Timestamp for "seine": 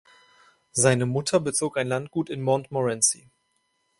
0.71-1.05